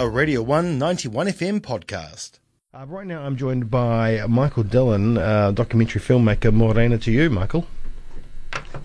a 0.00 0.08
Radio 0.08 0.42
1 0.42 0.78
91 0.78 1.26
FM 1.26 1.60
podcast. 1.60 2.38
Uh, 2.72 2.84
right 2.86 3.06
now, 3.06 3.22
I'm 3.22 3.36
joined 3.36 3.68
by 3.68 4.24
Michael 4.28 4.62
Dillon, 4.62 5.18
uh, 5.18 5.50
documentary 5.50 6.00
filmmaker. 6.00 6.52
Morena 6.52 6.98
to 6.98 7.10
you, 7.10 7.28
Michael. 7.30 7.66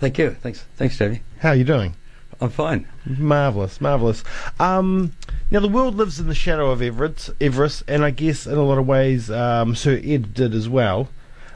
Thank 0.00 0.18
you. 0.18 0.30
Thanks. 0.30 0.64
Thanks, 0.76 0.98
Jamie. 0.98 1.22
How 1.38 1.50
are 1.50 1.54
you 1.54 1.62
doing? 1.64 1.94
I'm 2.40 2.50
fine. 2.50 2.88
Marvelous, 3.06 3.80
marvelous. 3.80 4.24
Um, 4.58 5.12
now, 5.52 5.60
the 5.60 5.68
world 5.68 5.94
lives 5.94 6.18
in 6.18 6.26
the 6.26 6.34
shadow 6.34 6.70
of 6.72 6.82
Everest, 6.82 7.30
Everest, 7.40 7.84
and 7.86 8.04
I 8.04 8.10
guess 8.10 8.46
in 8.46 8.58
a 8.58 8.62
lot 8.64 8.78
of 8.78 8.86
ways, 8.86 9.30
um, 9.30 9.76
Sir 9.76 10.00
Ed 10.02 10.34
did 10.34 10.52
as 10.52 10.68
well. 10.68 11.08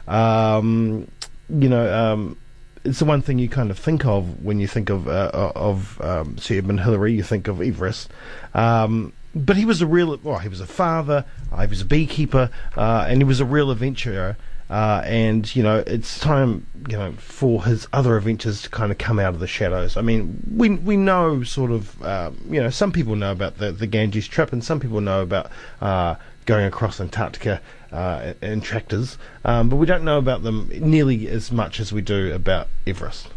Um, 0.07 1.11
you 1.49 1.67
know, 1.67 1.93
um, 1.93 2.37
it's 2.85 2.99
the 2.99 3.05
one 3.05 3.21
thing 3.21 3.39
you 3.39 3.49
kind 3.49 3.71
of 3.71 3.77
think 3.77 4.05
of 4.05 4.41
when 4.43 4.59
you 4.59 4.67
think 4.67 4.89
of 4.89 5.09
uh, 5.09 5.31
of 5.33 5.99
um, 6.01 6.37
Sir 6.37 6.55
Edmund 6.55 6.79
Hillary. 6.79 7.13
You 7.13 7.23
think 7.23 7.47
of 7.49 7.61
Everest, 7.61 8.09
um, 8.53 9.11
but 9.35 9.57
he 9.57 9.65
was 9.65 9.81
a 9.81 9.87
real. 9.87 10.17
Well, 10.17 10.39
he 10.39 10.49
was 10.49 10.61
a 10.61 10.67
father. 10.67 11.25
Uh, 11.51 11.61
he 11.61 11.67
was 11.67 11.81
a 11.81 11.85
beekeeper, 11.85 12.49
uh, 12.75 13.05
and 13.07 13.17
he 13.17 13.23
was 13.23 13.39
a 13.39 13.45
real 13.45 13.71
adventurer. 13.71 14.37
Uh, 14.69 15.01
and 15.05 15.55
you 15.55 15.63
know, 15.63 15.83
it's 15.87 16.19
time 16.19 16.67
you 16.87 16.95
know 16.95 17.11
for 17.13 17.65
his 17.65 17.87
other 17.91 18.15
adventures 18.15 18.61
to 18.61 18.69
kind 18.69 18.91
of 18.91 18.99
come 18.99 19.19
out 19.19 19.33
of 19.33 19.39
the 19.39 19.47
shadows. 19.47 19.97
I 19.97 20.01
mean, 20.01 20.43
we 20.55 20.69
we 20.69 20.95
know 20.95 21.43
sort 21.43 21.71
of 21.71 22.01
um, 22.03 22.39
you 22.49 22.61
know 22.61 22.69
some 22.69 22.91
people 22.91 23.15
know 23.15 23.31
about 23.31 23.57
the 23.57 23.71
the 23.71 23.87
Ganges 23.87 24.27
trip, 24.27 24.53
and 24.53 24.63
some 24.63 24.79
people 24.79 25.01
know 25.01 25.21
about 25.21 25.49
uh, 25.81 26.15
going 26.45 26.65
across 26.65 27.01
Antarctica 27.01 27.61
uh, 27.91 28.33
in 28.41 28.61
tractors, 28.61 29.17
um, 29.43 29.69
but 29.69 29.77
we 29.77 29.87
don't 29.87 30.03
know 30.03 30.19
about 30.19 30.43
them 30.43 30.69
nearly 30.69 31.27
as 31.27 31.51
much 31.51 31.79
as 31.79 31.91
we 31.91 32.01
do 32.01 32.31
about 32.33 32.67
Everest. 32.85 33.27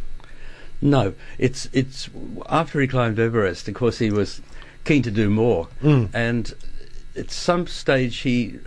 No, 0.82 1.14
it's 1.38 1.68
it's 1.72 2.10
after 2.48 2.80
he 2.80 2.86
climbed 2.88 3.18
Everest. 3.18 3.68
Of 3.68 3.74
course, 3.74 4.00
he 4.00 4.10
was 4.10 4.42
keen 4.84 5.02
to 5.02 5.10
do 5.10 5.28
more, 5.30 5.68
Mm. 5.82 6.08
and 6.14 6.54
at 7.16 7.30
some 7.30 7.66
stage 7.66 8.18
he. 8.18 8.58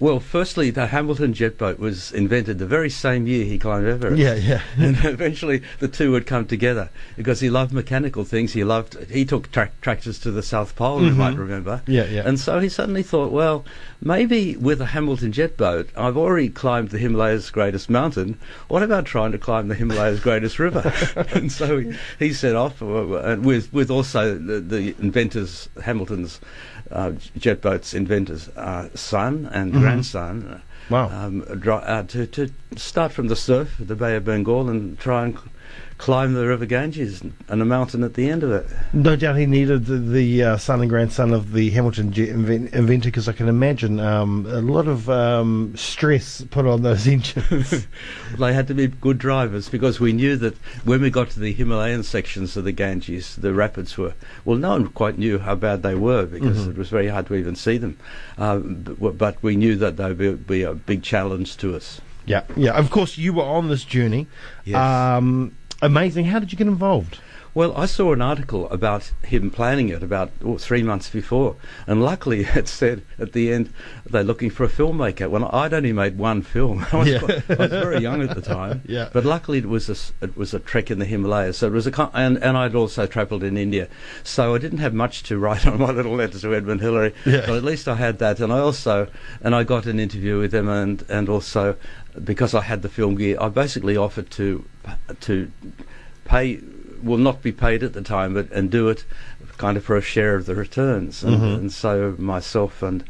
Well, 0.00 0.18
firstly, 0.18 0.70
the 0.70 0.86
Hamilton 0.86 1.34
jet 1.34 1.58
boat 1.58 1.78
was 1.78 2.10
invented 2.10 2.58
the 2.58 2.66
very 2.66 2.88
same 2.88 3.26
year 3.26 3.44
he 3.44 3.58
climbed 3.58 3.86
Everest. 3.86 4.16
Yeah, 4.16 4.34
yeah. 4.34 4.62
and 4.78 4.96
eventually 5.04 5.62
the 5.78 5.88
two 5.88 6.10
would 6.12 6.26
come 6.26 6.46
together 6.46 6.88
because 7.18 7.40
he 7.40 7.50
loved 7.50 7.70
mechanical 7.70 8.24
things. 8.24 8.54
He 8.54 8.64
loved 8.64 8.96
he 9.10 9.26
took 9.26 9.52
tra- 9.52 9.70
tractors 9.82 10.18
to 10.20 10.30
the 10.30 10.42
South 10.42 10.74
Pole. 10.74 11.02
You 11.02 11.12
might 11.12 11.36
remember. 11.36 11.82
Yeah, 11.86 12.06
yeah. 12.06 12.22
And 12.24 12.40
so 12.40 12.60
he 12.60 12.70
suddenly 12.70 13.02
thought, 13.02 13.30
well, 13.30 13.66
maybe 14.00 14.56
with 14.56 14.80
a 14.80 14.86
Hamilton 14.86 15.32
jet 15.32 15.58
boat, 15.58 15.90
I've 15.94 16.16
already 16.16 16.48
climbed 16.48 16.90
the 16.90 16.98
Himalayas' 16.98 17.50
greatest 17.50 17.90
mountain. 17.90 18.38
What 18.68 18.82
about 18.82 19.04
trying 19.04 19.32
to 19.32 19.38
climb 19.38 19.68
the 19.68 19.74
Himalayas' 19.74 20.20
greatest 20.28 20.58
river? 20.58 20.94
and 21.34 21.52
so 21.52 21.78
he, 21.78 21.92
he 22.18 22.32
set 22.32 22.56
off 22.56 22.80
uh, 22.80 23.36
with 23.38 23.70
with 23.70 23.90
also 23.90 24.34
the, 24.38 24.60
the 24.60 24.94
inventors 24.98 25.68
Hamilton's 25.82 26.40
uh, 26.90 27.12
jet 27.36 27.60
boats 27.60 27.94
inventors 27.94 28.48
uh, 28.50 28.88
son 28.94 29.48
and 29.52 29.74
grandson. 29.92 30.62
Wow. 30.88 31.08
um, 31.08 31.40
dri- 31.60 31.72
uh, 31.74 32.02
to, 32.02 32.26
to 32.26 32.50
start 32.76 33.12
from 33.12 33.28
the 33.28 33.36
surf, 33.36 33.76
the 33.78 33.94
Bay 33.94 34.16
of 34.16 34.24
Bengal, 34.24 34.68
and 34.68 34.98
try 34.98 35.24
and 35.24 35.38
climb 36.00 36.32
the 36.32 36.46
River 36.46 36.64
Ganges 36.64 37.20
and 37.20 37.60
a 37.60 37.64
mountain 37.66 38.02
at 38.02 38.14
the 38.14 38.30
end 38.30 38.42
of 38.42 38.50
it. 38.50 38.66
No 38.94 39.16
doubt 39.16 39.36
he 39.36 39.44
needed 39.44 39.84
the, 39.84 39.98
the 39.98 40.42
uh, 40.42 40.56
son 40.56 40.80
and 40.80 40.88
grandson 40.88 41.34
of 41.34 41.52
the 41.52 41.68
Hamilton 41.70 42.10
jet 42.10 42.30
inven- 42.30 42.72
inventor 42.72 43.08
because 43.08 43.28
I 43.28 43.32
can 43.32 43.48
imagine 43.48 44.00
um, 44.00 44.46
a 44.46 44.62
lot 44.62 44.88
of 44.88 45.10
um, 45.10 45.74
stress 45.76 46.40
put 46.50 46.64
on 46.64 46.80
those 46.82 47.06
engines. 47.14 47.86
They 48.38 48.54
had 48.54 48.68
to 48.68 48.74
be 48.74 48.86
good 48.86 49.18
drivers 49.18 49.68
because 49.68 50.00
we 50.00 50.12
knew 50.14 50.36
that 50.36 50.54
when 50.84 51.02
we 51.02 51.10
got 51.10 51.28
to 51.30 51.40
the 51.40 51.52
Himalayan 51.52 52.02
sections 52.02 52.56
of 52.56 52.64
the 52.64 52.72
Ganges, 52.72 53.36
the 53.36 53.52
rapids 53.52 53.98
were 53.98 54.14
well. 54.46 54.56
No 54.56 54.70
one 54.70 54.88
quite 54.88 55.18
knew 55.18 55.38
how 55.38 55.54
bad 55.54 55.82
they 55.82 55.94
were 55.94 56.24
because 56.24 56.66
it 56.66 56.78
was 56.78 56.88
very 56.88 57.08
hard 57.08 57.26
to 57.26 57.34
even 57.34 57.56
see 57.56 57.76
them. 57.76 57.98
Um, 58.38 58.96
but, 58.98 59.18
but 59.18 59.42
we 59.42 59.54
knew 59.54 59.76
that 59.76 59.98
they 59.98 60.12
would 60.12 60.46
be 60.46 60.62
a 60.62 60.72
big 60.72 61.02
challenge 61.02 61.58
to 61.58 61.76
us. 61.76 62.00
yeah, 62.24 62.44
yeah. 62.56 62.72
Of 62.78 62.90
course, 62.90 63.18
you 63.18 63.34
were 63.34 63.44
on 63.44 63.68
this 63.68 63.84
journey. 63.84 64.26
Yes. 64.64 64.76
Um, 64.78 65.56
amazing. 65.82 66.26
How 66.26 66.38
did 66.38 66.52
you 66.52 66.58
get 66.58 66.66
involved? 66.66 67.18
Well, 67.52 67.76
I 67.76 67.86
saw 67.86 68.12
an 68.12 68.22
article 68.22 68.70
about 68.70 69.10
him 69.24 69.50
planning 69.50 69.88
it 69.88 70.04
about 70.04 70.30
oh, 70.44 70.56
three 70.56 70.84
months 70.84 71.10
before, 71.10 71.56
and 71.84 72.00
luckily 72.00 72.42
it 72.54 72.68
said 72.68 73.02
at 73.18 73.32
the 73.32 73.52
end 73.52 73.72
they're 74.06 74.22
looking 74.22 74.50
for 74.50 74.62
a 74.62 74.68
filmmaker. 74.68 75.28
Well, 75.28 75.50
I'd 75.52 75.74
only 75.74 75.92
made 75.92 76.16
one 76.16 76.42
film. 76.42 76.86
I 76.92 76.96
was, 76.96 77.08
Yeah. 77.08 77.18
quite- 77.18 77.50
I 77.50 77.54
was 77.56 77.70
very 77.72 77.98
young 77.98 78.22
at 78.22 78.36
the 78.36 78.40
time. 78.56 78.82
Yeah. 78.86 79.08
But 79.12 79.24
luckily 79.24 79.58
it 79.58 79.66
was 79.66 79.88
a 79.90 80.24
it 80.24 80.36
was 80.36 80.54
a 80.54 80.60
trek 80.60 80.92
in 80.92 81.00
the 81.00 81.04
Himalayas. 81.04 81.58
So 81.58 81.66
it 81.66 81.72
was 81.72 81.88
a 81.88 82.10
and 82.14 82.38
and 82.40 82.56
I'd 82.56 82.76
also 82.76 83.06
travelled 83.08 83.42
in 83.42 83.56
India, 83.56 83.88
so 84.22 84.54
I 84.54 84.58
didn't 84.58 84.78
have 84.78 84.94
much 84.94 85.24
to 85.24 85.36
write 85.36 85.66
on 85.66 85.80
my 85.80 85.90
little 85.90 86.14
letter 86.14 86.38
to 86.38 86.54
Edmund 86.54 86.82
Hillary. 86.82 87.12
Yeah. 87.26 87.46
But 87.46 87.56
at 87.56 87.64
least 87.64 87.88
I 87.88 87.96
had 87.96 88.20
that, 88.20 88.38
and 88.38 88.52
I 88.52 88.60
also 88.60 89.08
and 89.42 89.56
I 89.56 89.64
got 89.64 89.86
an 89.86 89.98
interview 89.98 90.38
with 90.38 90.54
him, 90.54 90.68
and 90.68 91.04
and 91.08 91.28
also 91.28 91.74
because 92.24 92.54
I 92.54 92.62
had 92.62 92.82
the 92.82 92.88
film 92.88 93.16
gear, 93.16 93.36
I 93.40 93.48
basically 93.48 93.96
offered 93.96 94.30
to 94.32 94.64
to 95.20 95.50
pay 96.24 96.60
will 97.02 97.18
not 97.18 97.42
be 97.42 97.52
paid 97.52 97.82
at 97.82 97.92
the 97.92 98.02
time, 98.02 98.34
but 98.34 98.50
and 98.52 98.70
do 98.70 98.88
it 98.88 99.04
kind 99.56 99.76
of 99.76 99.84
for 99.84 99.96
a 99.96 100.02
share 100.02 100.36
of 100.36 100.46
the 100.46 100.54
returns. 100.54 101.22
And, 101.22 101.34
and 101.42 101.72
so 101.72 102.14
myself 102.18 102.82
and 102.82 103.04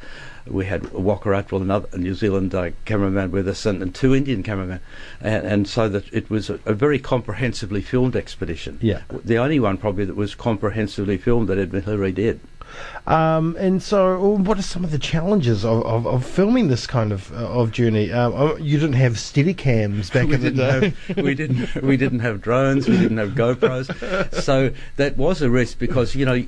we 0.47 0.67
had 0.67 0.91
Waka 0.93 1.31
Attewell, 1.31 1.63
another 1.63 1.97
New 1.97 2.15
Zealand 2.15 2.55
uh, 2.55 2.71
cameraman 2.85 3.31
with 3.31 3.47
us, 3.47 3.67
and, 3.67 3.83
and 3.83 3.95
two 3.95 4.15
Indian 4.15 4.43
cameramen, 4.43 4.81
and, 5.21 5.47
and 5.47 5.69
so 5.69 5.89
that 5.89 6.13
it 6.13 6.29
was 6.29 6.51
a, 6.51 6.59
a 6.67 6.75
very 6.75 6.99
comprehensively 6.99 7.83
filmed 7.83 8.17
expedition. 8.17 8.79
Yeah. 8.81 9.03
the 9.25 9.39
only 9.39 9.61
one 9.61 9.77
probably 9.77 10.05
that 10.07 10.17
was 10.17 10.35
comprehensively 10.35 11.19
filmed 11.19 11.49
that 11.49 11.59
Edmund 11.59 11.85
Hillary 11.85 12.13
did. 12.13 12.41
Um, 13.07 13.57
and 13.59 13.83
so, 13.83 14.19
what 14.37 14.59
are 14.59 14.63
some 14.63 14.85
of 14.85 14.91
the 14.91 14.99
challenges 14.99 15.65
of, 15.65 15.85
of, 15.85 16.07
of 16.07 16.25
filming 16.25 16.69
this 16.69 16.87
kind 16.87 17.13
of 17.13 17.33
uh, 17.33 17.49
of 17.49 17.73
journey? 17.73 18.13
Um, 18.13 18.59
you 18.61 18.79
didn't 18.79 18.95
have 18.95 19.19
steady 19.19 19.55
cams 19.55 20.11
back 20.11 20.29
we 20.29 20.35
in 20.35 20.41
the 20.43 20.51
day. 20.51 20.93
have 21.07 21.17
we 21.17 21.35
didn't 21.35 21.75
we 21.83 21.97
didn't 21.97 22.21
have 22.21 22.41
drones 22.41 22.89
we 22.89 22.97
didn't 22.97 23.19
have 23.19 23.31
GoPros 23.31 24.35
so 24.35 24.73
that 24.97 25.17
was 25.17 25.43
a 25.43 25.51
risk 25.51 25.79
because 25.79 26.15
you 26.15 26.25
know 26.25 26.47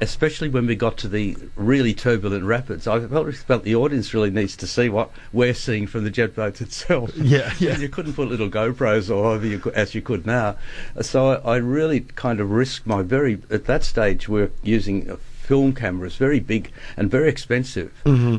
especially 0.00 0.48
when 0.48 0.66
we 0.66 0.76
got 0.76 0.96
to 0.98 1.08
the 1.08 1.36
really 1.56 1.94
turbulent 1.94 2.44
rapids 2.44 2.86
I 2.86 3.00
felt, 3.06 3.34
felt 3.34 3.64
the 3.64 3.74
audience 3.74 4.14
really 4.14 4.30
needs 4.30 4.56
to 4.56 4.66
see 4.66 4.88
what 4.88 5.10
we're 5.32 5.54
seeing 5.54 5.86
from 5.86 6.04
the 6.04 6.10
jet 6.10 6.34
boat 6.34 6.60
itself 6.60 7.12
Yeah, 7.16 7.52
yeah. 7.58 7.72
And 7.72 7.82
you 7.82 7.88
couldn't 7.88 8.14
put 8.14 8.28
little 8.28 8.48
GoPros 8.48 9.14
or 9.14 9.24
however 9.24 9.46
you 9.46 9.58
could, 9.58 9.74
as 9.74 9.94
you 9.94 10.02
could 10.02 10.26
now 10.26 10.56
so 11.00 11.32
I, 11.32 11.54
I 11.54 11.56
really 11.56 12.00
kind 12.00 12.40
of 12.40 12.50
risked 12.50 12.86
my 12.86 13.02
very 13.02 13.40
at 13.50 13.64
that 13.66 13.84
stage 13.84 14.28
we 14.28 14.42
we're 14.42 14.50
using 14.62 15.18
film 15.46 15.72
cameras 15.72 16.16
very 16.16 16.40
big 16.40 16.70
and 16.96 17.10
very 17.10 17.28
expensive 17.28 17.90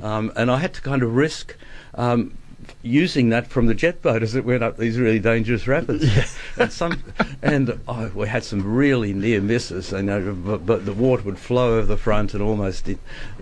um, 0.03 0.31
and 0.35 0.51
I 0.51 0.57
had 0.57 0.73
to 0.75 0.81
kind 0.81 1.01
of 1.03 1.15
risk 1.15 1.55
um, 1.95 2.37
using 2.81 3.29
that 3.29 3.47
from 3.47 3.67
the 3.67 3.73
jet 3.73 4.01
boat 4.01 4.23
as 4.23 4.35
it 4.35 4.45
went 4.45 4.63
up 4.63 4.77
these 4.77 4.97
really 4.97 5.19
dangerous 5.19 5.67
rapids. 5.67 6.05
And 6.59 6.73
some, 6.73 7.03
and 7.43 7.79
oh, 7.87 8.11
we 8.15 8.27
had 8.27 8.43
some 8.43 8.63
really 8.63 9.13
near 9.13 9.39
misses. 9.39 9.93
And 9.93 10.07
but, 10.43 10.65
but 10.65 10.85
the 10.87 10.93
water 10.93 11.21
would 11.21 11.37
flow 11.37 11.77
over 11.77 11.85
the 11.85 11.97
front 11.97 12.33
and 12.33 12.41
almost 12.41 12.89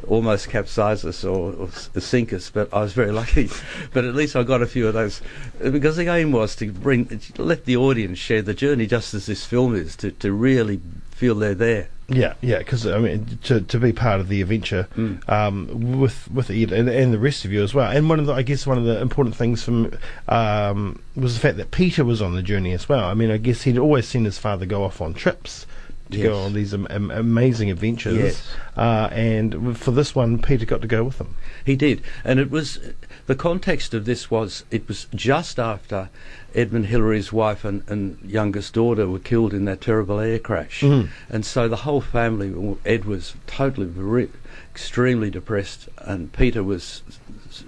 almost 0.06 0.50
capsize 0.50 1.06
us 1.06 1.24
or, 1.24 1.54
or 1.54 1.70
sink 2.02 2.34
us. 2.34 2.50
But 2.50 2.74
I 2.74 2.82
was 2.82 2.92
very 2.92 3.12
lucky. 3.12 3.50
But 3.94 4.04
at 4.04 4.16
least 4.16 4.36
I 4.36 4.44
got 4.44 4.62
a 4.62 4.66
few 4.66 4.88
of 4.90 4.94
those 4.94 5.22
because 5.60 5.96
the 5.96 6.08
aim 6.10 6.34
was 6.34 6.58
to 6.58 6.72
bring 6.74 7.22
let 7.38 7.64
the 7.64 7.78
audience 7.78 8.20
share 8.20 8.42
the 8.42 8.54
journey 8.54 8.86
just 8.86 9.14
as 9.14 9.28
this 9.28 9.46
film 9.46 9.74
is 9.76 9.96
to 9.98 10.12
to 10.12 10.34
really 10.34 10.82
feel 11.12 11.36
they're 11.36 11.56
there. 11.56 11.88
Yeah, 12.08 12.34
yeah, 12.42 12.60
because 12.60 12.86
I 12.86 13.00
mean, 13.00 13.40
to 13.44 13.62
to 13.62 13.80
be 13.80 13.92
part 13.92 14.20
of 14.20 14.28
the 14.28 14.42
adventure 14.42 14.88
Mm. 14.96 15.28
um, 15.28 16.00
with 16.00 16.30
with 16.30 16.52
Ed 16.52 16.72
and, 16.72 16.88
and 16.88 17.12
the 17.12 17.18
rest 17.20 17.46
of 17.46 17.52
you 17.52 17.64
as 17.64 17.74
well. 17.74 17.90
And 17.90 18.08
one 18.08 18.20
of 18.20 18.28
the, 18.28 18.34
I 18.34 18.44
guess, 18.44 18.68
one 18.68 18.78
of 18.78 18.84
the 18.86 19.02
important 19.02 19.36
things 19.36 19.64
from 19.64 19.92
um, 20.28 21.02
was 21.16 21.34
the 21.34 21.40
fact 21.40 21.58
that 21.58 21.72
Peter 21.72 22.06
was 22.06 22.22
on 22.22 22.36
the 22.36 22.44
journey 22.44 22.74
as 22.74 22.88
well. 22.88 23.06
I 23.06 23.16
mean, 23.16 23.32
I 23.32 23.38
guess 23.38 23.64
he'd 23.64 23.78
always 23.80 24.08
seen 24.08 24.24
his 24.26 24.38
father 24.38 24.66
go 24.68 24.84
off 24.84 25.02
on 25.02 25.14
trips 25.16 25.66
to 26.12 26.22
go 26.22 26.38
on 26.38 26.54
these 26.54 26.72
am- 26.72 26.86
am- 26.92 27.10
amazing 27.10 27.72
adventures. 27.72 28.16
Yes. 28.16 28.48
Uh, 28.78 29.10
and 29.12 29.76
for 29.76 29.90
this 29.90 30.14
one, 30.14 30.40
Peter 30.40 30.64
got 30.66 30.82
to 30.84 30.88
go 30.88 31.04
with 31.06 31.20
him. 31.20 31.36
He 31.66 31.76
did, 31.76 32.04
and 32.24 32.40
it 32.40 32.52
was 32.52 32.78
the 33.28 33.36
context 33.36 33.94
of 33.94 34.06
this 34.06 34.30
was 34.30 34.64
it 34.72 34.88
was 34.88 35.08
just 35.16 35.58
after 35.60 36.10
Edmund 36.54 36.86
Hillary's 36.88 37.34
wife 37.34 37.66
and, 37.66 37.84
and 37.88 38.18
youngest 38.26 38.74
daughter 38.74 39.08
were 39.10 39.20
killed 39.20 39.54
in 39.54 39.66
that 39.66 39.82
terrible 39.82 40.20
air 40.20 40.40
crash, 40.40 40.82
Mhm. 40.82 41.10
and 41.30 41.46
so 41.46 41.68
the 41.68 41.78
whole 41.88 42.02
family. 42.02 42.52
well, 42.52 42.78
Ed 42.86 43.06
was 43.06 43.34
totally 43.48 43.88
re- 43.88 44.30
extremely 44.72 45.30
depressed, 45.30 45.90
and 46.00 46.32
Peter 46.34 46.64
was 46.64 47.02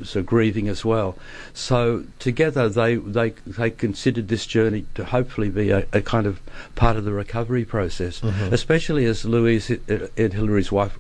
so 0.04 0.22
grieving 0.22 0.68
as 0.68 0.84
well. 0.86 1.18
So 1.54 2.04
together 2.20 2.70
they 2.70 2.96
they 2.96 3.30
they 3.46 3.70
considered 3.72 4.28
this 4.28 4.46
journey 4.46 4.86
to 4.96 5.06
hopefully 5.06 5.50
be 5.50 5.70
a, 5.72 5.86
a 5.94 6.02
kind 6.02 6.28
of 6.28 6.40
part 6.76 6.98
of 6.98 7.04
the 7.06 7.14
recovery 7.14 7.66
process, 7.66 8.22
especially 8.52 9.06
as 9.06 9.26
Louise 9.26 9.72
Ed 9.72 10.12
Ed 10.18 10.34
Hillary's 10.34 10.72
wife 10.72 10.98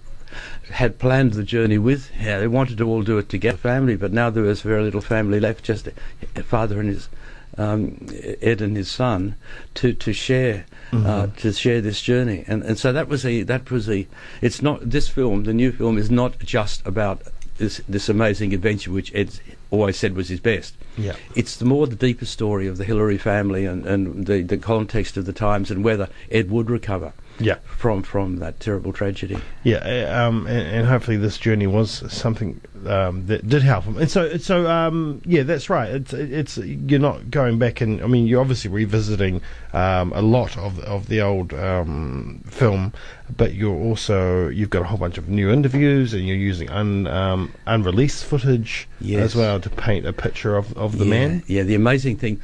had 0.71 0.99
planned 0.99 1.33
the 1.33 1.43
journey 1.43 1.77
with 1.77 2.09
her. 2.11 2.39
They 2.39 2.47
wanted 2.47 2.77
to 2.79 2.87
all 2.87 3.03
do 3.03 3.17
it 3.17 3.29
together, 3.29 3.57
family, 3.57 3.95
but 3.95 4.11
now 4.11 4.29
there 4.29 4.43
was 4.43 4.61
very 4.61 4.83
little 4.83 5.01
family 5.01 5.39
left, 5.39 5.63
just 5.63 5.87
a 6.35 6.43
father 6.43 6.79
and 6.79 6.89
his 6.89 7.09
um, 7.57 8.05
Ed 8.41 8.61
and 8.61 8.77
his 8.77 8.89
son 8.89 9.35
to 9.75 9.93
to 9.93 10.13
share 10.13 10.65
uh, 10.93 11.27
to 11.37 11.51
share 11.53 11.81
this 11.81 12.01
journey, 12.01 12.43
and 12.47 12.63
and 12.63 12.77
so 12.77 12.93
that 12.93 13.07
was 13.07 13.25
a 13.25 13.43
that 13.43 13.71
was 13.71 13.89
a. 13.89 14.07
It's 14.41 14.61
not 14.61 14.89
this 14.89 15.09
film. 15.09 15.43
The 15.43 15.53
new 15.53 15.71
film 15.71 15.97
is 15.97 16.11
not 16.11 16.39
just 16.39 16.85
about 16.85 17.23
this 17.57 17.81
this 17.89 18.09
amazing 18.09 18.53
adventure, 18.53 18.91
which 18.91 19.13
Ed 19.15 19.39
always 19.69 19.97
said 19.97 20.15
was 20.15 20.29
his 20.29 20.39
best. 20.39 20.75
Yeah. 20.97 21.15
It's 21.35 21.57
the 21.57 21.65
more 21.65 21.87
the 21.87 21.95
deeper 21.95 22.25
story 22.25 22.67
of 22.67 22.77
the 22.77 22.83
Hillary 22.83 23.17
family 23.17 23.65
and, 23.65 23.85
and 23.85 24.25
the, 24.25 24.41
the 24.41 24.57
context 24.57 25.17
of 25.17 25.25
the 25.25 25.33
times 25.33 25.69
and 25.69 25.83
whether 25.83 26.09
Ed 26.31 26.49
would 26.49 26.69
recover 26.69 27.13
Yeah. 27.39 27.55
from 27.65 28.03
from 28.03 28.37
that 28.37 28.59
terrible 28.59 28.93
tragedy. 28.93 29.37
Yeah, 29.63 29.77
uh, 29.77 30.27
um, 30.27 30.47
and, 30.47 30.67
and 30.67 30.87
hopefully 30.87 31.17
this 31.17 31.37
journey 31.37 31.67
was 31.67 32.03
something 32.11 32.59
um, 32.85 33.25
that 33.27 33.47
did 33.47 33.63
help 33.63 33.85
him. 33.85 33.97
And 33.97 34.09
so, 34.09 34.37
so 34.37 34.67
um, 34.67 35.21
yeah, 35.25 35.43
that's 35.43 35.69
right. 35.69 35.89
It's, 35.89 36.13
it's 36.13 36.57
you're 36.57 36.99
not 36.99 37.29
going 37.29 37.59
back 37.59 37.81
and 37.81 38.01
I 38.01 38.07
mean 38.07 38.27
you're 38.27 38.41
obviously 38.41 38.71
revisiting 38.71 39.41
um, 39.73 40.13
a 40.13 40.21
lot 40.21 40.57
of 40.57 40.79
of 40.79 41.07
the 41.07 41.21
old 41.21 41.53
um, 41.53 42.41
film, 42.47 42.93
but 43.35 43.53
you're 43.53 43.75
also 43.75 44.47
you've 44.47 44.69
got 44.69 44.83
a 44.83 44.85
whole 44.85 44.97
bunch 44.97 45.17
of 45.17 45.27
new 45.27 45.49
interviews 45.51 46.13
and 46.13 46.25
you're 46.25 46.37
using 46.37 46.69
un, 46.69 47.07
um, 47.07 47.53
unreleased 47.65 48.23
footage 48.23 48.87
Yes. 49.01 49.23
as 49.23 49.35
well 49.35 49.59
to 49.59 49.69
paint 49.69 50.05
a 50.05 50.13
picture 50.13 50.55
of, 50.55 50.75
of 50.77 50.97
the 50.97 51.05
yeah, 51.05 51.09
man. 51.09 51.43
Yeah, 51.47 51.63
the 51.63 51.75
amazing 51.75 52.17
thing 52.17 52.41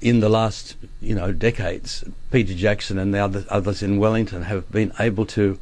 in 0.00 0.20
the 0.20 0.28
last 0.28 0.76
you 1.00 1.14
know 1.14 1.32
decades, 1.32 2.04
Peter 2.30 2.54
Jackson 2.54 2.98
and 2.98 3.14
the 3.14 3.18
other, 3.18 3.44
others 3.48 3.82
in 3.82 3.98
Wellington 3.98 4.42
have 4.42 4.70
been 4.70 4.92
able 4.98 5.26
to 5.26 5.58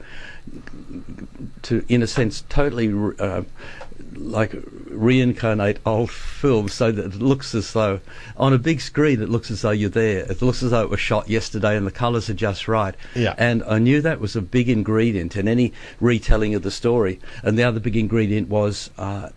to 1.62 1.84
in 1.88 2.02
a 2.02 2.06
sense 2.06 2.42
totally 2.48 2.92
uh, 3.18 3.42
like 4.14 4.54
reincarnate 4.88 5.78
old 5.84 6.10
films 6.10 6.72
so 6.72 6.92
that 6.92 7.06
it 7.06 7.14
looks 7.16 7.54
as 7.54 7.72
though 7.72 8.00
on 8.36 8.52
a 8.52 8.58
big 8.58 8.80
screen 8.80 9.20
it 9.20 9.28
looks 9.28 9.50
as 9.50 9.62
though 9.62 9.70
you're 9.70 9.90
there. 9.90 10.20
It 10.30 10.40
looks 10.42 10.62
as 10.62 10.70
though 10.70 10.82
it 10.82 10.90
was 10.90 11.00
shot 11.00 11.28
yesterday 11.28 11.76
and 11.76 11.86
the 11.86 11.90
colors 11.90 12.30
are 12.30 12.34
just 12.34 12.68
right. 12.68 12.94
Yeah. 13.14 13.34
and 13.38 13.62
I 13.64 13.78
knew 13.78 14.00
that 14.00 14.20
was 14.20 14.36
a 14.36 14.42
big 14.42 14.68
ingredient 14.68 15.36
in 15.36 15.48
any 15.48 15.72
retelling 16.00 16.54
of 16.54 16.62
the 16.62 16.70
story. 16.70 17.20
And 17.42 17.58
the 17.58 17.64
other 17.64 17.80
big 17.80 17.96
ingredient 17.96 18.48
was 18.48 18.90
uh, 18.98 19.30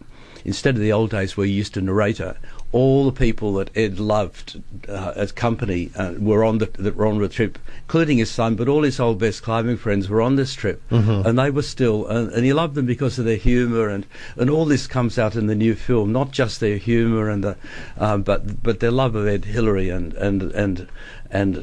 instead 0.45 0.75
of 0.75 0.81
the 0.81 0.92
old 0.92 1.12
days 1.12 1.36
where 1.36 1.45
you 1.45 1.54
used 1.54 1.74
to 1.74 1.81
narrate 1.81 2.19
it, 2.19 2.38
all 2.72 3.06
the 3.06 3.18
people 3.18 3.54
that 3.54 3.75
Ed 3.78 3.98
loved 4.00 4.62
uh, 4.89 5.13
as 5.16 5.31
company 5.31 5.89
uh, 5.95 6.16
were 6.19 6.44
on 6.44 6.57
the 6.57 6.66
that 6.78 6.95
were 6.95 7.07
on 7.07 7.18
the 7.19 7.30
trip, 7.30 7.57
including 7.84 8.18
his 8.18 8.30
son, 8.30 8.56
but 8.56 8.68
all 8.68 8.84
his 8.84 9.00
old 9.00 9.19
best 9.19 9.42
climbing 9.42 9.78
friends 9.78 10.10
were 10.10 10.22
on 10.22 10.36
this 10.36 10.54
trip, 10.54 10.81
and 11.25 11.39
they 11.39 11.50
were 11.50 11.62
still, 11.62 12.06
and, 12.07 12.30
and 12.31 12.44
he 12.44 12.51
loved 12.51 12.75
them 12.75 12.86
because 12.86 13.18
of 13.18 13.25
their 13.25 13.38
humour, 13.38 13.88
and, 13.88 14.06
and 14.36 14.50
all 14.50 14.66
this 14.66 14.86
comes 14.86 15.18
out 15.18 15.36
in 15.36 15.48
the 15.48 15.56
new 15.56 15.75
film, 15.75 16.12
not 16.12 16.31
just 16.31 16.60
their 16.60 16.78
humour 16.78 17.30
and 17.30 17.44
the, 17.44 17.57
um, 17.98 18.22
but 18.22 18.62
but 18.62 18.80
their 18.81 18.92
love 18.92 19.16
of 19.16 19.28
Ed 19.28 19.45
Hillary 19.45 19.90
and 19.90 20.13
and 20.16 20.44
and 20.44 20.88
and 21.31 21.57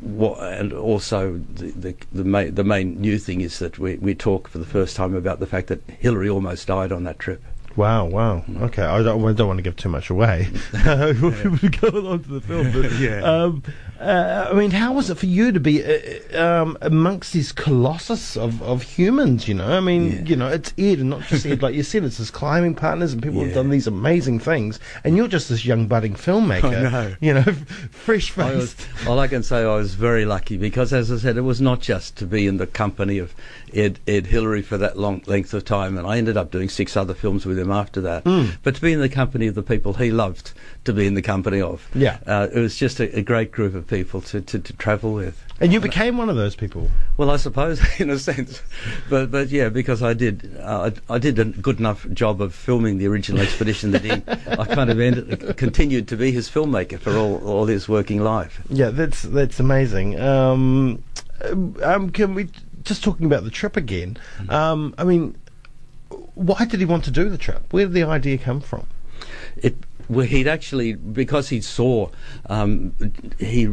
what 0.00 0.38
and 0.42 0.72
also 0.72 1.40
the 1.54 1.70
the 1.70 1.94
the 2.12 2.24
main, 2.24 2.54
the 2.54 2.64
main 2.64 3.00
new 3.00 3.18
thing 3.18 3.40
is 3.40 3.58
that 3.60 3.78
we 3.78 3.96
we 3.96 4.14
talk 4.14 4.48
for 4.48 4.58
the 4.58 4.66
first 4.66 4.94
time 4.94 5.14
about 5.14 5.40
the 5.40 5.46
fact 5.46 5.68
that 5.68 5.80
Hillary 5.98 6.28
almost 6.28 6.66
died 6.66 6.92
on 6.92 7.04
that 7.04 7.18
trip. 7.18 7.42
Wow, 7.76 8.06
wow. 8.06 8.44
Okay, 8.62 8.82
I 8.82 9.02
don't, 9.02 9.26
I 9.26 9.32
don't 9.32 9.46
want 9.46 9.58
to 9.58 9.62
give 9.62 9.76
too 9.76 9.88
much 9.88 10.10
away. 10.10 10.48
We're 10.72 11.12
going 11.12 12.06
on 12.06 12.22
to 12.24 12.28
the 12.28 12.40
film. 12.40 12.72
But, 12.72 12.92
Yeah. 13.00 13.20
Um, 13.22 13.62
uh, 14.00 14.48
I 14.50 14.54
mean, 14.54 14.70
how 14.70 14.94
was 14.94 15.10
it 15.10 15.18
for 15.18 15.26
you 15.26 15.52
to 15.52 15.60
be 15.60 15.84
uh, 15.84 16.42
um, 16.62 16.78
amongst 16.80 17.34
these 17.34 17.52
colossus 17.52 18.34
of, 18.36 18.62
of 18.62 18.82
humans, 18.82 19.46
you 19.46 19.52
know? 19.54 19.76
I 19.76 19.80
mean, 19.80 20.10
Yeah. 20.10 20.22
you 20.24 20.36
know, 20.36 20.48
it's 20.48 20.72
Ed 20.78 21.00
and 21.00 21.10
not 21.10 21.22
just 21.22 21.44
Ed. 21.44 21.62
Like 21.62 21.74
you 21.74 21.82
said, 21.82 22.04
it's 22.04 22.16
his 22.16 22.30
climbing 22.30 22.74
partners 22.74 23.12
and 23.12 23.22
people 23.22 23.44
have 23.44 23.52
done 23.52 23.68
these 23.68 23.86
amazing 23.86 24.38
things. 24.40 24.80
And 25.04 25.16
you're 25.18 25.28
just 25.28 25.50
this 25.50 25.66
young 25.66 25.86
budding 25.86 26.14
filmmaker. 26.14 26.64
I 26.64 26.90
know. 26.90 27.14
You 27.20 27.34
know, 27.34 27.42
fresh 27.90 28.30
faced. 28.30 28.80
all 29.06 29.18
I 29.18 29.28
can 29.28 29.42
say, 29.42 29.62
I 29.64 29.76
was 29.76 29.94
very 29.94 30.24
lucky 30.24 30.56
because, 30.56 30.92
as 30.94 31.12
I 31.12 31.18
said, 31.18 31.36
it 31.36 31.42
was 31.42 31.60
not 31.60 31.80
just 31.80 32.16
to 32.16 32.26
be 32.26 32.46
in 32.46 32.56
the 32.56 32.66
company 32.66 33.18
of 33.18 33.34
Ed, 33.74 34.00
Ed 34.08 34.26
Hillary 34.26 34.62
for 34.62 34.78
that 34.78 34.98
long 34.98 35.22
length 35.26 35.52
of 35.52 35.64
time, 35.66 35.98
and 35.98 36.06
I 36.06 36.16
ended 36.16 36.36
up 36.38 36.50
doing 36.50 36.68
six 36.70 36.96
other 36.96 37.14
films 37.14 37.44
with 37.44 37.58
him 37.60 37.70
after 37.70 38.00
that. 38.00 38.24
Mm. 38.24 38.56
But 38.62 38.74
to 38.76 38.80
be 38.80 38.92
in 38.92 39.00
the 39.00 39.08
company 39.08 39.46
of 39.46 39.54
the 39.54 39.62
people 39.62 39.92
he 39.94 40.10
loved 40.10 40.52
to 40.84 40.92
be 40.92 41.06
in 41.06 41.14
the 41.14 41.22
company 41.22 41.60
of, 41.60 41.88
Yeah. 41.94 42.18
uh, 42.26 42.48
it 42.52 42.58
was 42.58 42.76
just 42.76 43.00
a, 43.00 43.18
a 43.18 43.22
great 43.22 43.52
group 43.52 43.74
of 43.74 43.86
people 43.86 44.20
to, 44.22 44.40
to, 44.40 44.58
to 44.58 44.72
travel 44.74 45.12
with. 45.12 45.42
And 45.60 45.74
you 45.74 45.80
became 45.80 46.16
one 46.16 46.30
of 46.30 46.36
those 46.36 46.56
people. 46.56 46.90
Well, 47.18 47.30
I 47.30 47.36
suppose 47.36 47.82
in 48.00 48.08
a 48.08 48.18
sense, 48.18 48.62
but 49.10 49.30
but 49.30 49.50
yeah, 49.50 49.68
because 49.68 50.02
I 50.02 50.14
did 50.14 50.56
uh, 50.58 50.90
I, 51.08 51.14
I 51.14 51.18
did 51.18 51.38
a 51.38 51.44
good 51.44 51.78
enough 51.78 52.08
job 52.12 52.40
of 52.40 52.54
filming 52.54 52.96
the 52.96 53.06
original 53.06 53.42
expedition 53.42 53.90
that 53.90 54.02
he 54.02 54.10
I 54.10 54.64
kind 54.64 54.88
of 54.88 54.98
ended, 54.98 55.58
continued 55.58 56.08
to 56.08 56.16
be 56.16 56.32
his 56.32 56.48
filmmaker 56.48 56.98
for 56.98 57.14
all 57.14 57.36
all 57.46 57.66
his 57.66 57.90
working 57.90 58.24
life. 58.24 58.62
Yeah, 58.70 58.88
that's 58.88 59.20
that's 59.20 59.60
amazing. 59.60 60.18
Um, 60.18 61.04
um, 61.82 62.08
can 62.10 62.34
we 62.34 62.48
just 62.82 63.04
talking 63.04 63.26
about 63.26 63.44
the 63.44 63.50
trip 63.50 63.76
again? 63.76 64.16
Mm-hmm. 64.38 64.50
Um, 64.50 64.94
I 64.96 65.04
mean, 65.04 65.36
why 66.40 66.64
did 66.64 66.80
he 66.80 66.86
want 66.86 67.04
to 67.04 67.10
do 67.10 67.28
the 67.28 67.38
trip? 67.38 67.62
Where 67.72 67.84
did 67.86 67.92
the 67.94 68.04
idea 68.04 68.38
come 68.38 68.60
from? 68.60 68.86
It 69.56 69.76
well, 70.08 70.26
he'd 70.26 70.48
actually 70.48 70.94
because 70.94 71.50
he 71.50 71.60
saw 71.60 72.08
um, 72.46 72.94
he 73.38 73.68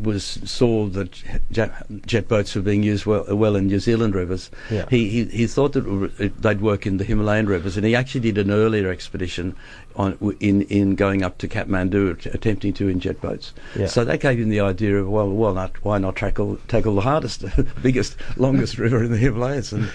was 0.00 0.24
saw 0.44 0.86
that 0.88 1.22
jet, 1.52 1.70
jet 2.04 2.26
boats 2.26 2.54
were 2.56 2.62
being 2.62 2.82
used 2.82 3.06
well, 3.06 3.24
well 3.36 3.54
in 3.54 3.66
New 3.68 3.78
Zealand 3.78 4.14
rivers. 4.14 4.50
Yeah. 4.70 4.86
He, 4.90 5.08
he 5.08 5.24
he 5.26 5.46
thought 5.46 5.74
that 5.74 5.80
it 5.86 5.90
w- 5.90 6.12
it- 6.18 6.42
they'd 6.42 6.60
work 6.60 6.84
in 6.86 6.96
the 6.96 7.04
Himalayan 7.04 7.46
rivers, 7.46 7.76
and 7.76 7.86
he 7.86 7.94
actually 7.94 8.22
did 8.32 8.38
an 8.38 8.50
earlier 8.50 8.90
expedition 8.90 9.54
on 9.94 10.16
in 10.40 10.62
in 10.62 10.96
going 10.96 11.22
up 11.22 11.38
to 11.38 11.46
Kathmandu, 11.48 12.12
att- 12.12 12.34
attempting 12.34 12.72
to 12.74 12.88
in 12.88 12.98
jet 12.98 13.20
boats. 13.20 13.52
Yeah. 13.76 13.86
So 13.86 14.04
that 14.04 14.18
gave 14.20 14.38
him 14.40 14.48
the 14.48 14.60
idea 14.60 14.96
of 14.96 15.08
well, 15.08 15.30
well, 15.30 15.54
not 15.54 15.72
why 15.84 15.98
not 15.98 16.16
tackle 16.16 16.58
tackle 16.66 16.94
the 16.96 17.02
hardest, 17.02 17.44
biggest, 17.82 18.16
longest 18.36 18.78
river 18.78 19.04
in 19.04 19.12
the 19.12 19.18
Himalayas, 19.18 19.70
and 19.72 19.90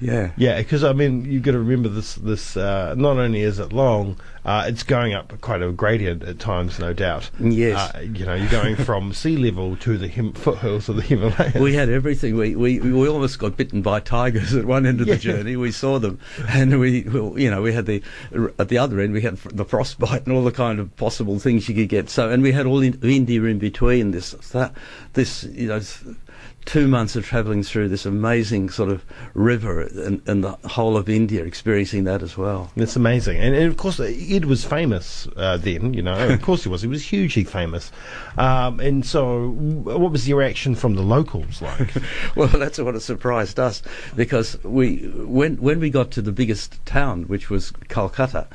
yeah. 0.00 0.30
Yeah, 0.36 0.58
because 0.58 0.84
I 0.84 0.92
mean, 0.92 1.24
you've 1.24 1.42
got 1.42 1.52
to 1.52 1.58
remember 1.58 1.88
this. 1.88 2.14
This 2.16 2.56
uh, 2.56 2.94
not 2.96 3.16
only 3.18 3.42
is 3.42 3.58
it 3.58 3.72
long, 3.72 4.18
uh, 4.44 4.64
it's 4.68 4.82
going 4.82 5.14
up 5.14 5.40
quite 5.40 5.62
a 5.62 5.72
gradient 5.72 6.22
at 6.22 6.38
times, 6.38 6.78
no 6.78 6.92
doubt. 6.92 7.30
Yes. 7.40 7.94
Uh, 7.94 8.00
you 8.00 8.24
know, 8.24 8.34
you're 8.34 8.50
going 8.50 8.76
from 8.76 9.12
sea 9.14 9.36
level 9.36 9.76
to 9.78 9.96
the 9.98 10.08
him- 10.08 10.32
foothills 10.32 10.88
of 10.88 10.96
the 10.96 11.02
Himalayas. 11.02 11.54
We 11.54 11.74
had 11.74 11.88
everything. 11.88 12.36
We, 12.36 12.54
we 12.56 12.78
we 12.80 13.08
almost 13.08 13.38
got 13.38 13.56
bitten 13.56 13.82
by 13.82 14.00
tigers 14.00 14.54
at 14.54 14.64
one 14.64 14.86
end 14.86 15.00
of 15.00 15.08
Yeah. 15.08 15.14
the 15.14 15.20
journey. 15.20 15.56
We 15.56 15.72
saw 15.72 15.98
them, 15.98 16.18
and 16.48 16.78
we, 16.78 17.02
well, 17.02 17.38
you 17.38 17.50
know, 17.50 17.62
we 17.62 17.72
had 17.72 17.86
the 17.86 18.02
at 18.58 18.68
the 18.68 18.78
other 18.78 19.00
end 19.00 19.12
we 19.12 19.22
had 19.22 19.36
the 19.38 19.64
frostbite 19.64 20.26
and 20.26 20.34
all 20.36 20.44
the 20.44 20.52
kind 20.52 20.78
of 20.78 20.94
possible 20.96 21.38
things 21.38 21.68
you 21.68 21.74
could 21.74 21.88
get. 21.88 22.10
So, 22.10 22.30
and 22.30 22.42
we 22.42 22.52
had 22.52 22.66
all 22.66 22.80
in, 22.80 22.98
India 23.02 23.42
in 23.44 23.58
between. 23.58 24.10
This 24.10 24.32
that, 24.52 24.74
this 25.14 25.44
you 25.44 25.68
know. 25.68 25.80
Two 26.66 26.88
months 26.88 27.16
of 27.16 27.24
travelling 27.24 27.62
through 27.62 27.88
this 27.88 28.04
amazing 28.04 28.70
sort 28.70 28.90
of 28.90 29.04
river 29.34 29.82
and, 29.82 30.20
and 30.28 30.44
the 30.44 30.52
whole 30.68 30.96
of 30.96 31.08
India, 31.08 31.44
experiencing 31.44 32.04
that 32.04 32.22
as 32.22 32.36
well. 32.36 32.70
It's 32.76 32.96
amazing, 32.96 33.38
and, 33.38 33.54
and 33.54 33.66
of 33.66 33.76
course 33.76 34.00
Ed 34.00 34.44
was 34.44 34.64
famous 34.64 35.28
uh, 35.36 35.56
then. 35.56 35.94
You 35.94 36.02
know, 36.02 36.28
of 36.28 36.42
course 36.48 36.64
he 36.64 36.68
was. 36.68 36.82
He 36.82 36.88
was 36.88 37.04
hugely 37.04 37.44
famous, 37.44 37.92
um, 38.36 38.80
and 38.80 39.06
so 39.06 39.50
what 39.50 40.10
was 40.10 40.24
the 40.24 40.34
reaction 40.34 40.74
from 40.74 40.94
the 40.94 41.02
locals 41.02 41.62
like? 41.62 41.94
well, 42.36 42.48
that's 42.48 42.78
what 42.78 43.00
surprised 43.00 43.58
us 43.58 43.82
because 44.14 44.62
we 44.64 45.08
when 45.14 45.56
when 45.56 45.80
we 45.80 45.88
got 45.88 46.10
to 46.12 46.22
the 46.22 46.32
biggest 46.32 46.84
town, 46.84 47.24
which 47.24 47.48
was 47.48 47.70
Calcutta, 47.88 48.48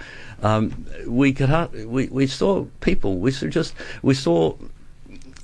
um, 0.43 0.85
we 1.07 1.33
could 1.33 1.49
har- 1.49 1.69
we 1.85 2.07
we 2.07 2.27
saw 2.27 2.65
people. 2.81 3.17
We 3.19 3.31
saw 3.31 3.47
just 3.47 3.73
we 4.01 4.13
saw 4.13 4.55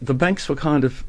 the 0.01 0.13
banks 0.13 0.47
were 0.47 0.55
kind 0.55 0.83
of 0.83 1.03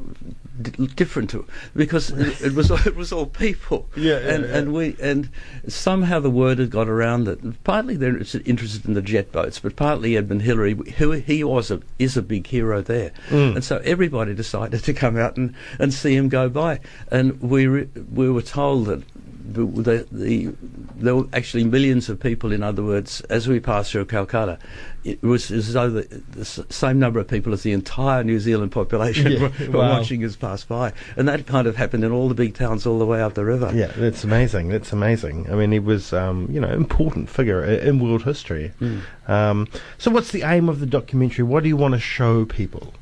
different 0.62 1.30
to 1.30 1.46
because 1.74 2.10
it, 2.10 2.52
was 2.54 2.70
it 2.86 2.96
was 2.96 3.12
all 3.12 3.26
people. 3.26 3.88
Yeah, 3.96 4.18
yeah, 4.20 4.34
and 4.34 4.44
yeah. 4.44 4.56
and 4.56 4.72
we 4.72 4.96
and 5.00 5.28
somehow 5.66 6.20
the 6.20 6.30
word 6.30 6.58
had 6.58 6.70
got 6.70 6.88
around 6.88 7.24
that 7.24 7.64
partly 7.64 7.96
they're 7.96 8.16
interested 8.16 8.86
in 8.86 8.94
the 8.94 9.02
jet 9.02 9.32
boats, 9.32 9.58
but 9.58 9.76
partly 9.76 10.16
Edmund 10.16 10.42
Hillary, 10.42 10.74
who 10.98 11.12
he 11.12 11.42
was 11.44 11.70
a 11.70 11.80
is 11.98 12.16
a 12.16 12.22
big 12.22 12.46
hero 12.46 12.80
there, 12.82 13.12
Mm. 13.28 13.56
and 13.56 13.64
so 13.64 13.78
everybody 13.78 14.34
decided 14.34 14.84
to 14.84 14.92
come 14.94 15.16
out 15.16 15.36
and, 15.36 15.54
and 15.78 15.92
see 15.92 16.14
him 16.14 16.28
go 16.28 16.48
by, 16.48 16.80
and 17.10 17.40
we 17.40 17.66
re, 17.66 17.88
we 18.12 18.30
were 18.30 18.42
told 18.42 18.86
that. 18.86 19.02
The, 19.50 19.64
the, 19.64 20.06
the, 20.12 20.54
there 20.96 21.16
were 21.16 21.24
actually 21.32 21.64
millions 21.64 22.08
of 22.10 22.20
people, 22.20 22.52
in 22.52 22.62
other 22.62 22.82
words, 22.82 23.22
as 23.22 23.48
we 23.48 23.60
passed 23.60 23.92
through 23.92 24.04
Calcutta. 24.04 24.58
It 25.04 25.22
was 25.22 25.50
as 25.50 25.72
though 25.72 25.88
the, 25.88 26.02
the 26.32 26.44
same 26.44 26.98
number 26.98 27.18
of 27.18 27.28
people 27.28 27.54
as 27.54 27.62
the 27.62 27.72
entire 27.72 28.22
New 28.22 28.40
Zealand 28.40 28.72
population 28.72 29.32
Yeah, 29.32 29.40
were, 29.40 29.70
were 29.70 29.78
wow. 29.78 29.98
watching 29.98 30.22
us 30.24 30.36
pass 30.36 30.64
by. 30.64 30.92
And 31.16 31.26
that 31.28 31.46
kind 31.46 31.66
of 31.66 31.76
happened 31.76 32.04
in 32.04 32.12
all 32.12 32.28
the 32.28 32.34
big 32.34 32.54
towns 32.54 32.86
all 32.86 32.98
the 32.98 33.06
way 33.06 33.22
up 33.22 33.34
the 33.34 33.44
river. 33.44 33.72
yeah, 33.74 33.92
that's 33.96 34.22
amazing. 34.22 34.68
That's 34.68 34.92
amazing. 34.92 35.50
I 35.50 35.54
mean, 35.54 35.72
he 35.72 35.78
was, 35.78 36.12
um, 36.12 36.48
you 36.50 36.60
know, 36.60 36.68
important 36.68 37.30
figure 37.30 37.64
in 37.64 38.00
world 38.00 38.24
history. 38.24 38.72
Mm. 38.80 39.00
Um, 39.28 39.68
so, 39.96 40.10
what's 40.10 40.30
the 40.30 40.42
aim 40.42 40.68
of 40.68 40.80
the 40.80 40.86
documentary? 40.86 41.44
What 41.44 41.62
do 41.62 41.68
you 41.68 41.76
want 41.76 41.94
to 41.94 42.00
show 42.00 42.44
people? 42.44 42.92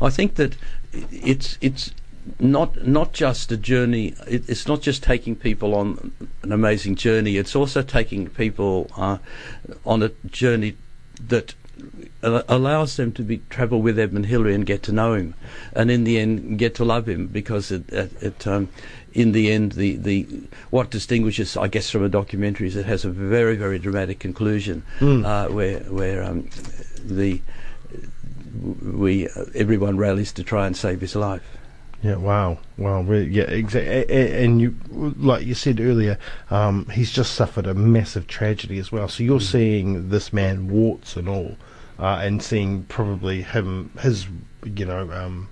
I 0.00 0.10
think 0.10 0.36
that 0.36 0.56
it's 0.92 1.58
it's 1.60 1.92
not 2.38 2.86
not 2.86 3.12
just 3.12 3.52
a 3.52 3.56
journey. 3.56 4.14
It, 4.26 4.48
it's 4.48 4.66
not 4.66 4.82
just 4.82 5.02
taking 5.02 5.36
people 5.36 5.74
on 5.74 6.12
an 6.42 6.52
amazing 6.52 6.96
journey. 6.96 7.36
It's 7.36 7.54
also 7.56 7.82
taking 7.82 8.28
people 8.28 8.90
uh, 8.96 9.18
on 9.84 10.02
a 10.02 10.10
journey 10.26 10.74
that 11.28 11.54
al- 12.22 12.44
allows 12.48 12.96
them 12.96 13.12
to 13.12 13.22
be 13.22 13.38
travel 13.50 13.80
with 13.80 13.98
Edmund 13.98 14.26
Hillary 14.26 14.54
and 14.54 14.66
get 14.66 14.82
to 14.84 14.92
know 14.92 15.14
him, 15.14 15.34
and 15.74 15.90
in 15.90 16.04
the 16.04 16.18
end 16.18 16.58
get 16.58 16.74
to 16.76 16.84
love 16.84 17.08
him 17.08 17.26
because 17.28 17.70
it, 17.70 17.88
it, 17.92 18.12
it 18.22 18.46
um, 18.46 18.68
in 19.12 19.32
the 19.32 19.50
end 19.50 19.72
the, 19.72 19.96
the 19.96 20.26
what 20.70 20.90
distinguishes 20.90 21.56
I 21.56 21.68
guess 21.68 21.90
from 21.90 22.04
a 22.04 22.08
documentary 22.08 22.68
is 22.68 22.76
it 22.76 22.86
has 22.86 23.04
a 23.04 23.10
very 23.10 23.56
very 23.56 23.78
dramatic 23.78 24.18
conclusion 24.18 24.82
Mm. 25.00 25.24
uh, 25.24 25.52
where 25.52 25.80
where 25.80 26.22
um, 26.22 26.48
the 27.02 27.40
we 28.82 29.28
everyone 29.54 29.96
rallies 29.96 30.32
to 30.32 30.42
try 30.42 30.66
and 30.66 30.76
save 30.76 31.00
his 31.00 31.14
life. 31.16 31.56
Yeah, 32.00 32.16
wow, 32.16 32.58
wow, 32.76 33.02
really, 33.02 33.28
yeah, 33.28 33.44
exactly. 33.44 34.44
And 34.44 34.60
you, 34.60 34.76
like 34.88 35.44
you 35.44 35.54
said 35.54 35.80
earlier, 35.80 36.16
um, 36.48 36.86
he's 36.90 37.10
just 37.10 37.34
suffered 37.34 37.66
a 37.66 37.74
massive 37.74 38.28
tragedy 38.28 38.78
as 38.78 38.92
well. 38.92 39.08
So 39.08 39.24
you're 39.24 39.40
seeing 39.40 40.10
this 40.10 40.32
man, 40.32 40.68
warts 40.68 41.16
and 41.16 41.28
all, 41.28 41.56
uh, 41.98 42.20
and 42.22 42.40
seeing 42.40 42.84
probably 42.84 43.42
him, 43.42 43.90
his, 44.00 44.28
you 44.64 44.84
know, 44.84 45.10
um, 45.10 45.48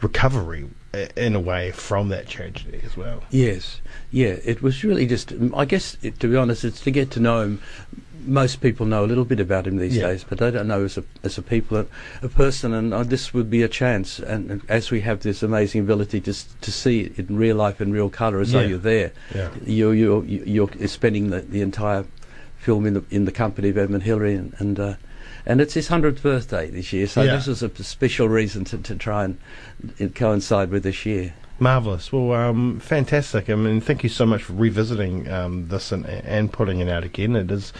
recovery 0.00 0.70
in 1.16 1.34
a 1.34 1.40
way 1.40 1.70
from 1.72 2.08
that 2.08 2.28
tragedy 2.28 2.80
as 2.84 2.96
well. 2.96 3.22
Yes, 3.30 3.80
yeah. 4.10 4.36
It 4.44 4.62
was 4.62 4.84
really 4.84 5.06
just. 5.06 5.32
I 5.54 5.64
guess, 5.64 5.96
it, 6.02 6.20
to 6.20 6.28
be 6.28 6.36
honest, 6.36 6.64
it's 6.64 6.80
to 6.80 6.90
get 6.90 7.10
to 7.12 7.20
know 7.20 7.42
him. 7.42 7.62
Most 8.26 8.60
people 8.60 8.86
know 8.86 9.04
a 9.04 9.06
little 9.06 9.24
bit 9.24 9.40
about 9.40 9.66
him 9.66 9.76
these 9.76 9.96
Yeah. 9.96 10.08
days, 10.08 10.24
but 10.28 10.38
they 10.38 10.50
don't 10.50 10.68
know 10.68 10.84
as 10.84 10.96
a 10.98 11.04
as 11.22 11.38
a 11.38 11.42
people, 11.42 11.78
a, 11.78 11.86
a 12.22 12.28
person, 12.28 12.72
and 12.74 12.92
uh, 12.94 13.02
this 13.02 13.32
would 13.34 13.50
be 13.50 13.62
a 13.62 13.68
chance. 13.68 14.18
And, 14.18 14.50
and 14.50 14.62
as 14.68 14.90
we 14.90 15.00
have 15.02 15.20
this 15.20 15.42
amazing 15.42 15.82
ability 15.82 16.20
to 16.22 16.32
to 16.60 16.72
see 16.72 17.00
it 17.02 17.18
in 17.18 17.36
real 17.36 17.56
life 17.56 17.80
in 17.80 17.92
real 17.92 18.10
colour, 18.10 18.40
as 18.40 18.52
though 18.52 18.60
you're 18.60 18.78
there, 18.78 19.12
Yeah. 19.34 19.50
you're 19.64 19.94
you're 19.94 20.24
you're 20.24 20.70
spending 20.88 21.30
the, 21.30 21.40
the 21.42 21.60
entire 21.60 22.04
film 22.56 22.86
in 22.86 22.94
the 22.94 23.04
in 23.10 23.24
the 23.26 23.32
company 23.32 23.68
of 23.68 23.76
Edmund 23.78 24.04
Hillary, 24.04 24.34
and 24.34 24.54
and, 24.58 24.80
uh, 24.80 24.94
and 25.46 25.60
it's 25.60 25.74
his 25.74 25.88
hundredth 25.88 26.22
birthday 26.22 26.70
this 26.70 26.92
year, 26.92 27.06
so 27.06 27.22
Yeah. 27.22 27.36
this 27.36 27.46
is 27.48 27.62
a 27.62 27.70
special 27.84 28.28
reason 28.28 28.64
to, 28.64 28.78
to 28.78 28.94
try 28.96 29.24
and 29.24 29.38
coincide 30.14 30.70
with 30.70 30.82
this 30.82 31.04
year. 31.04 31.34
Marvelous. 31.60 32.10
Well, 32.12 32.32
um, 32.32 32.80
fantastic. 32.80 33.48
I 33.48 33.54
mean, 33.54 33.80
thank 33.80 34.02
you 34.02 34.08
so 34.08 34.26
much 34.26 34.42
for 34.42 34.54
revisiting 34.54 35.30
um, 35.30 35.68
this 35.68 35.92
and, 35.92 36.04
and 36.06 36.52
putting 36.52 36.80
it 36.80 36.88
out 36.88 37.04
again. 37.04 37.36
It 37.36 37.50
is, 37.50 37.72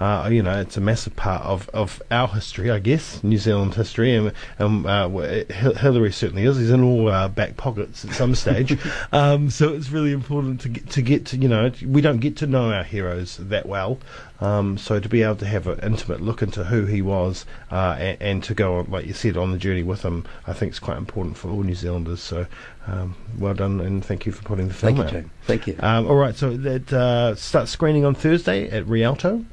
uh, 0.00 0.28
you 0.32 0.42
know, 0.42 0.58
it's 0.58 0.78
a 0.78 0.80
massive 0.80 1.14
part 1.14 1.42
of, 1.44 1.68
of 1.70 2.02
our 2.10 2.26
history, 2.26 2.70
I 2.70 2.78
guess, 2.78 3.22
New 3.22 3.36
Zealand 3.36 3.74
history, 3.74 4.14
and, 4.14 4.32
and 4.58 4.86
uh, 4.86 5.08
Hillary 5.10 6.10
certainly 6.10 6.44
is. 6.44 6.56
He's 6.56 6.70
in 6.70 6.82
all 6.82 7.10
our 7.10 7.28
back 7.28 7.58
pockets 7.58 8.06
at 8.06 8.12
some 8.12 8.34
stage. 8.34 8.78
um, 9.12 9.50
so 9.50 9.74
it's 9.74 9.90
really 9.90 10.12
important 10.12 10.62
to 10.62 10.70
get 10.70 10.88
to 10.90 11.02
get 11.02 11.26
to, 11.26 11.36
you 11.36 11.48
know, 11.48 11.70
we 11.86 12.00
don't 12.00 12.18
get 12.18 12.38
to 12.38 12.46
know 12.46 12.72
our 12.72 12.82
heroes 12.82 13.36
that 13.36 13.66
well. 13.66 13.98
Um, 14.40 14.78
so 14.78 14.98
to 14.98 15.08
be 15.08 15.22
able 15.22 15.36
to 15.36 15.46
have 15.46 15.66
an 15.66 15.80
intimate 15.80 16.22
look 16.22 16.40
into 16.40 16.64
who 16.64 16.86
he 16.86 17.02
was 17.02 17.44
uh, 17.70 17.96
and, 17.98 18.22
and 18.22 18.44
to 18.44 18.54
go 18.54 18.78
on, 18.78 18.90
like 18.90 19.04
you 19.04 19.12
said, 19.12 19.36
on 19.36 19.52
the 19.52 19.58
journey 19.58 19.82
with 19.82 20.00
him, 20.02 20.24
I 20.46 20.54
think 20.54 20.72
is 20.72 20.78
quite 20.78 20.96
important 20.96 21.36
for 21.36 21.50
all 21.50 21.62
New 21.62 21.74
Zealanders. 21.74 22.22
So 22.22 22.46
um, 22.86 23.16
well 23.38 23.52
done, 23.52 23.80
and 23.80 24.02
thank 24.02 24.24
you 24.24 24.32
for 24.32 24.42
putting 24.44 24.68
the 24.68 24.74
film 24.74 24.96
Thank 24.96 25.12
you, 25.12 25.18
out. 25.18 25.22
Jane. 25.22 25.30
Thank 25.46 25.66
you. 25.66 25.76
Um, 25.80 26.06
all 26.06 26.16
right, 26.16 26.34
so 26.34 26.56
that 26.56 26.90
uh, 26.90 27.34
starts 27.34 27.70
screening 27.70 28.06
on 28.06 28.14
Thursday 28.14 28.70
at 28.70 28.86
Rialto. 28.88 29.44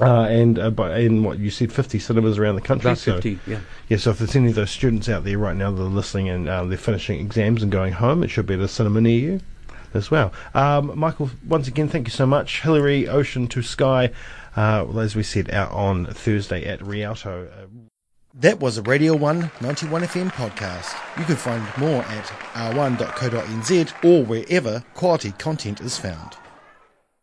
Uh, 0.00 0.22
and 0.22 0.58
uh, 0.58 0.70
by, 0.70 0.98
in 0.98 1.22
what 1.22 1.38
you 1.38 1.50
said, 1.50 1.72
50 1.72 1.98
cinemas 1.98 2.38
around 2.38 2.54
the 2.54 2.62
country. 2.62 2.90
About 2.90 2.98
so, 2.98 3.14
50, 3.14 3.38
yeah. 3.46 3.60
yeah, 3.88 3.96
so 3.98 4.10
if 4.10 4.18
there's 4.18 4.34
any 4.34 4.48
of 4.48 4.54
those 4.54 4.70
students 4.70 5.08
out 5.08 5.24
there 5.24 5.36
right 5.38 5.56
now 5.56 5.70
that 5.70 5.82
are 5.82 5.86
listening 5.86 6.28
and 6.30 6.48
uh, 6.48 6.64
they're 6.64 6.78
finishing 6.78 7.20
exams 7.20 7.62
and 7.62 7.70
going 7.70 7.92
home, 7.92 8.22
it 8.22 8.28
should 8.28 8.46
be 8.46 8.54
at 8.54 8.60
a 8.60 8.68
cinema 8.68 9.02
near 9.02 9.18
you 9.18 9.40
as 9.94 10.10
well. 10.10 10.32
Um, 10.54 10.98
Michael, 10.98 11.30
once 11.46 11.68
again, 11.68 11.88
thank 11.88 12.06
you 12.06 12.12
so 12.12 12.26
much. 12.26 12.62
Hillary, 12.62 13.06
Ocean 13.06 13.46
to 13.48 13.62
Sky, 13.62 14.06
uh, 14.56 14.84
well, 14.88 15.00
as 15.00 15.14
we 15.14 15.22
said, 15.22 15.50
out 15.50 15.70
on 15.72 16.06
Thursday 16.06 16.64
at 16.64 16.80
Rialto. 16.80 17.48
Uh, 17.48 17.66
That 18.34 18.60
was 18.60 18.78
a 18.78 18.82
Radio 18.82 19.14
1 19.14 19.50
91 19.60 20.02
FM 20.02 20.32
podcast. 20.32 20.96
You 21.18 21.24
can 21.26 21.36
find 21.36 21.62
more 21.76 22.02
at 22.02 22.24
r1.co.nz 22.54 24.04
or 24.04 24.24
wherever 24.24 24.82
quality 24.94 25.32
content 25.32 25.82
is 25.82 25.98
found. 25.98 26.36